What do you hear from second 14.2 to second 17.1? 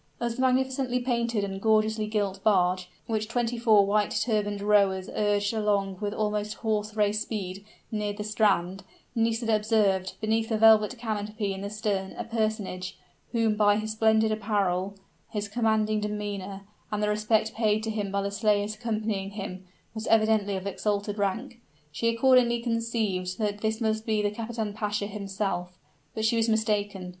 apparel, his commanding demeanor, and the